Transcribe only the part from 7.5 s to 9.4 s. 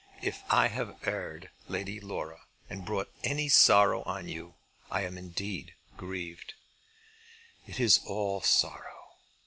"It is all sorrow.